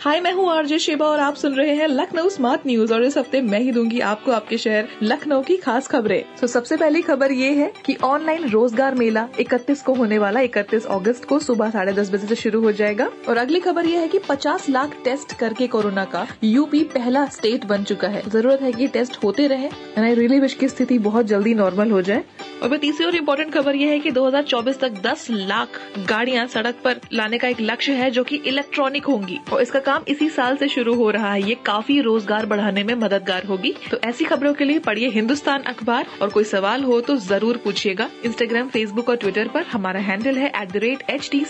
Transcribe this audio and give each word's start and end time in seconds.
हाय, 0.00 0.20
मैं 0.20 0.32
हूँ 0.32 0.48
RJ 0.50 0.78
Shiba 0.78 1.06
और 1.06 1.20
आप 1.20 1.34
सुन 1.34 1.54
रहे 1.54 1.74
हैं 1.76 1.86
लखनऊ 1.86 2.28
स्मार्ट 2.28 2.60
न्यूज़ 2.66 2.92
और 2.94 3.02
इस 3.04 3.16
हफ़्ते 3.18 3.40
मैं 3.40 3.58
ही 3.60 3.72
दूँगी 3.72 3.98
आपको 4.00 4.32
आपके 4.32 4.58
शहर 4.58 4.86
लखनऊ 5.02 5.42
की 5.42 5.56
खास 5.56 5.88
खबरें। 5.88 6.22
तो 6.40 6.46
सबसे 6.46 6.76
पहली 6.76 7.02
खबर 7.02 7.32
ये 7.32 7.50
है 7.54 7.70
कि 7.86 7.96
ऑनलाइन 8.04 8.48
रोज़गार 8.48 8.94
मेला 8.94 9.26
31 9.40 9.82
को 9.82 9.94
होने 9.94 10.18
वाला 10.18 10.40
31 10.40 10.86
अगस्त 10.86 11.24
को 11.24 11.38
सुबह 11.38 11.70
साढ़े 11.70 11.92
दस 11.92 12.12
बजे 12.12 12.26
से 12.26 12.34
शुरू 12.34 12.62
हो 12.62 12.72
जाएगा। 12.72 13.10
और 13.28 13.36
अगली 13.36 13.60
खबर 13.60 13.86
ये 13.86 13.98
है 13.98 14.08
कि 14.08 14.18
50 14.20 14.68
लाख 14.68 14.96
टेस्ट 15.04 15.32
करके 15.38 15.66
कोरोना 15.66 16.04
का 16.04 16.26
यूपी 16.44 16.82
पहला 16.94 17.26
स्टेट 17.26 17.64
बन 17.64 17.84
चुका 17.84 18.08
है। 18.08 18.22
ज़रूरत 18.30 18.62
है 18.62 18.72
की 18.72 18.88
टेस्ट 18.88 19.22
होते 19.24 19.46
रहे 19.46 19.68
आई 19.98 20.14
रियली 20.14 20.40
विश 20.40 20.54
की 20.54 20.68
स्थिति 20.68 20.98
बहुत 21.00 21.26
जल्दी 21.26 21.54
नॉर्मल 21.54 21.90
हो 21.90 22.02
जाए। 22.02 22.24
और 22.62 22.76
तीसरी 22.76 23.06
और 23.06 23.14
इम्पोर्टेंट 23.16 23.52
खबर 23.54 23.76
ये 23.76 23.88
है 23.88 23.98
कि 23.98 24.10
2024 24.10 24.80
तक 24.80 25.00
10 25.02 25.26
लाख 25.30 25.80
गाड़ियाँ 26.08 26.46
सड़क 26.46 26.80
पर 26.84 27.00
लाने 27.12 27.38
का 27.38 27.48
एक 27.48 27.60
लक्ष्य 27.60 27.92
है 27.92 28.10
जो 28.10 28.24
कि 28.24 28.36
इलेक्ट्रॉनिक 28.46 29.04
होंगी। 29.04 29.38
और 29.52 29.62
इसका 29.62 29.80
काम 29.90 30.04
इसी 30.08 30.28
साल 30.30 30.56
से 30.56 30.68
शुरू 30.68 30.94
हो 30.94 31.10
रहा 31.10 31.32
है। 31.32 31.42
ये 31.42 31.54
काफ़ी 31.66 32.00
रोज़गार 32.00 32.46
बढ़ाने 32.46 32.82
में 32.84 32.94
मददगार 32.96 33.44
होगी। 33.46 33.74
तो 33.90 33.98
ऐसी 34.08 34.24
खबरों 34.24 34.52
के 34.54 34.64
लिए 34.64 34.78
पढ़िए 34.80 35.08
हिंदुस्तान 35.10 35.62
अखबार। 35.68 36.06
और 36.22 36.28
कोई 36.30 36.44
सवाल 36.44 36.84
हो 36.84 37.00
तो 37.00 37.16
ज़रूर 37.18 37.56
पूछिएगा। 37.64 38.08
इंस्टाग्राम 38.24 38.68
फेसबुक 38.68 39.08
और 39.08 39.16
ट्विटर 39.16 39.48
पर 39.54 39.64
हमारा 39.72 40.00
हैंडल 40.00 40.38
है 40.38 40.52
at 40.62 40.72
the 40.72 40.76
rate 40.84 41.02
H 41.10 41.28
T 41.30 41.44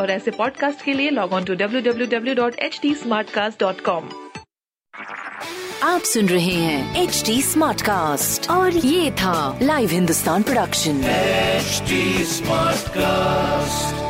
और 0.00 0.10
ऐसे 0.10 0.30
पॉडकास्ट 0.30 0.84
के 0.84 0.92
लिए 0.92 1.10
log 1.10 1.32
on 1.32 1.44
to 1.44 1.54
W 1.54 1.80
W 1.82 2.06
W 2.08 2.34
dot 2.34 2.58
H 2.60 2.80
T 2.82 2.94
आप 5.82 6.00
सुन 6.04 6.26
रहे 6.28 6.54
हैं 6.54 7.02
एच 7.02 7.22
डी 7.26 7.40
स्मार्ट 7.42 7.82
कास्ट 7.82 8.50
और 8.50 8.76
ये 8.76 9.10
था 9.22 9.58
live 9.62 9.90
Hindustan 9.90 10.42
production 10.42 11.02
HD 11.62 12.02
Smartcast. 12.28 14.09